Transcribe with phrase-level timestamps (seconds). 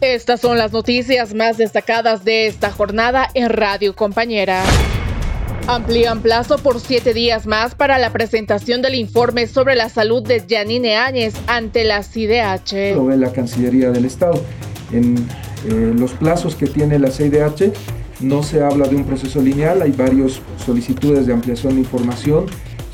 [0.00, 4.62] Estas son las noticias más destacadas de esta jornada en Radio Compañera.
[5.66, 10.44] Amplían plazo por siete días más para la presentación del informe sobre la salud de
[10.48, 12.94] Janine Áñez ante la CIDH.
[12.94, 14.40] Lo ve la Cancillería del Estado.
[14.92, 15.16] En
[15.66, 17.72] eh, los plazos que tiene la CIDH
[18.20, 22.46] no se habla de un proceso lineal, hay varias solicitudes de ampliación de información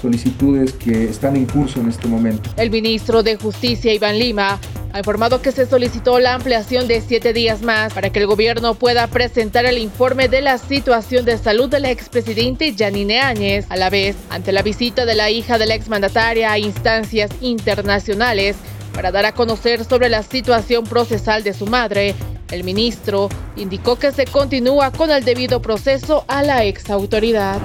[0.04, 2.50] solicitudes que están en curso en este momento.
[2.58, 4.60] El ministro de Justicia, Iván Lima,
[4.92, 8.74] ha informado que se solicitó la ampliación de siete días más para que el gobierno
[8.74, 13.88] pueda presentar el informe de la situación de salud del expresidente Yanine Áñez, a la
[13.88, 18.56] vez ante la visita de la hija de la exmandataria a instancias internacionales
[18.92, 22.14] para dar a conocer sobre la situación procesal de su madre.
[22.54, 27.60] El ministro indicó que se continúa con el debido proceso a la exautoridad.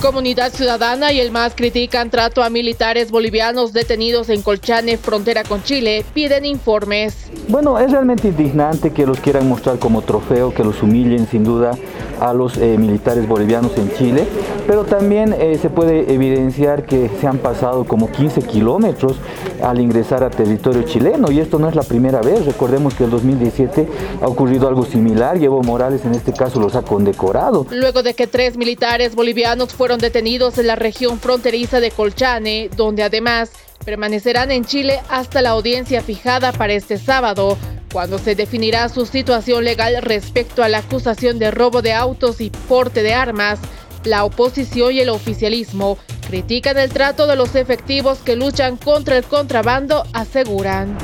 [0.00, 5.62] Comunidad Ciudadana y el MAS critican trato a militares bolivianos detenidos en Colchane, frontera con
[5.62, 6.04] Chile.
[6.14, 7.30] Piden informes.
[7.46, 11.72] Bueno, es realmente indignante que los quieran mostrar como trofeo, que los humillen sin duda
[12.22, 14.26] a los eh, militares bolivianos en Chile,
[14.66, 19.16] pero también eh, se puede evidenciar que se han pasado como 15 kilómetros
[19.62, 22.44] al ingresar a territorio chileno y esto no es la primera vez.
[22.46, 23.88] Recordemos que en 2017
[24.22, 27.66] ha ocurrido algo similar y Evo Morales en este caso los ha condecorado.
[27.70, 33.02] Luego de que tres militares bolivianos fueron detenidos en la región fronteriza de Colchane, donde
[33.02, 33.50] además
[33.84, 37.58] permanecerán en Chile hasta la audiencia fijada para este sábado,
[37.92, 42.50] cuando se definirá su situación legal respecto a la acusación de robo de autos y
[42.68, 43.58] porte de armas.
[44.04, 49.24] La oposición y el oficialismo critican el trato de los efectivos que luchan contra el
[49.24, 50.96] contrabando, aseguran.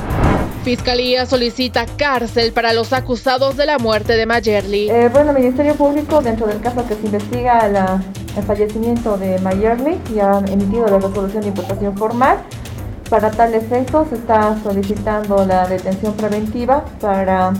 [0.63, 4.89] Fiscalía solicita cárcel para los acusados de la muerte de Mayerly.
[4.89, 8.01] Eh, bueno, el Ministerio Público, dentro del caso que se investiga
[8.35, 12.39] el fallecimiento de Mayerly, ya ha emitido la resolución de imputación formal.
[13.09, 17.53] Para tal efecto, se está solicitando la detención preventiva para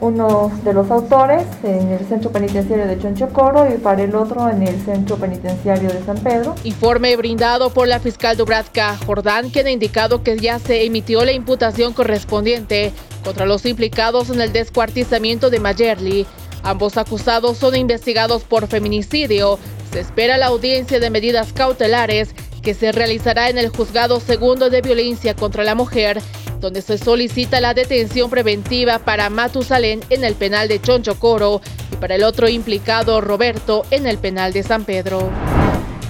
[0.00, 4.62] uno de los autores en el centro penitenciario de Chonchocoro y para el otro en
[4.62, 6.54] el centro penitenciario de San Pedro.
[6.64, 11.32] Informe brindado por la fiscal Dubravka Jordán, quien ha indicado que ya se emitió la
[11.32, 12.92] imputación correspondiente
[13.24, 16.26] contra los implicados en el descuartizamiento de Mayerly.
[16.62, 19.58] Ambos acusados son investigados por feminicidio.
[19.92, 22.34] Se espera la audiencia de medidas cautelares
[22.68, 26.20] que se realizará en el Juzgado Segundo de Violencia contra la Mujer
[26.60, 32.16] donde se solicita la detención preventiva para Matusalén en el penal de Chonchocoro y para
[32.16, 35.30] el otro implicado Roberto en el penal de San Pedro.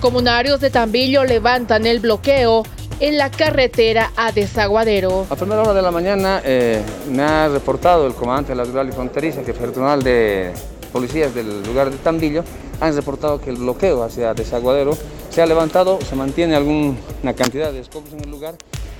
[0.01, 2.65] Comunarios de Tambillo levantan el bloqueo
[2.99, 5.29] en la carretera a Desaguadero.
[5.31, 8.89] A primera hora de la mañana eh, me ha reportado el comandante de la rural
[8.89, 10.53] y fronteriza que personal de
[10.93, 12.45] policías del lugar de Tambillo
[12.81, 14.97] han reportado que el bloqueo hacia Desaguadero
[15.31, 16.97] se ha levantado, se mantiene alguna
[17.37, 18.55] cantidad de escombros en el lugar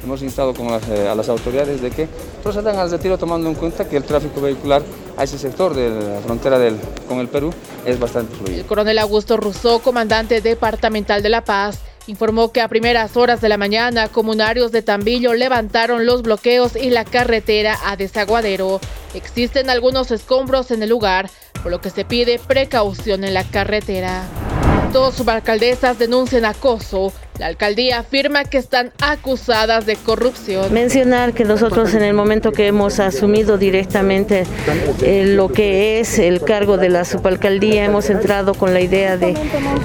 [0.05, 0.55] Hemos instado
[0.91, 2.09] eh, a las autoridades de que
[2.43, 4.83] procedan al retiro tomando en cuenta que el tráfico vehicular
[5.17, 6.59] a ese sector de la frontera
[7.09, 7.53] con el Perú
[7.85, 8.61] es bastante fluido.
[8.61, 13.49] El coronel Augusto Rousseau, comandante departamental de La Paz, informó que a primeras horas de
[13.49, 18.81] la mañana comunarios de Tambillo levantaron los bloqueos en la carretera a Desaguadero.
[19.15, 21.31] Existen algunos escombros en el lugar,
[21.63, 24.25] por lo que se pide precaución en la carretera.
[24.93, 30.73] Dos subalcaldesas denuncian acoso la alcaldía afirma que están acusadas de corrupción.
[30.73, 34.45] Mencionar que nosotros en el momento que hemos asumido directamente
[35.03, 39.35] eh, lo que es el cargo de la subalcaldía, hemos entrado con la idea de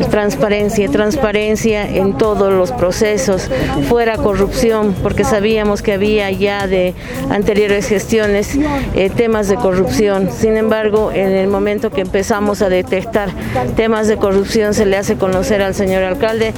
[0.10, 3.50] transparencia, transparencia en todos los procesos,
[3.88, 6.96] fuera corrupción, porque sabíamos que había ya de
[7.30, 8.58] anteriores gestiones
[8.96, 10.30] eh, temas de corrupción.
[10.32, 13.30] Sin embargo, en el momento que empezamos a detectar
[13.76, 16.54] temas de corrupción, se le hace conocer al señor alcalde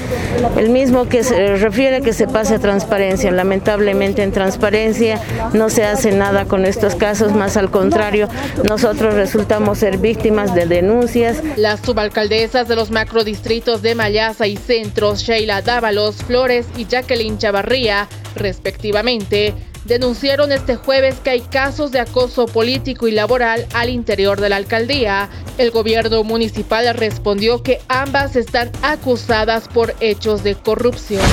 [0.57, 3.31] el mismo mismo que se refiere que se pase a transparencia.
[3.31, 5.19] Lamentablemente en transparencia
[5.53, 8.29] no se hace nada con estos casos, más al contrario,
[8.69, 11.41] nosotros resultamos ser víctimas de denuncias.
[11.55, 18.07] Las subalcaldesas de los macrodistritos de Mayasa y Centros, Sheila Dávalos, Flores y Jacqueline Chavarría,
[18.35, 24.49] respectivamente, denunciaron este jueves que hay casos de acoso político y laboral al interior de
[24.49, 25.29] la alcaldía.
[25.57, 31.23] El gobierno municipal respondió que ambas están acusadas por hechos de corrupción.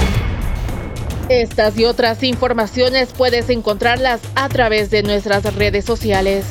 [1.29, 6.45] Estas y otras informaciones puedes encontrarlas a través de nuestras redes sociales.